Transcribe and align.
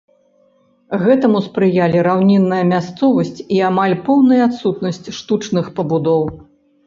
Гэтаму 1.01 1.39
спрыялі 1.47 1.97
раўнінная 2.07 2.61
мясцовасць 2.71 3.39
і 3.57 3.61
амаль 3.69 3.95
поўная 4.09 4.41
адсутнасць 4.49 5.07
штучных 5.21 5.65
пабудоў. 5.81 6.23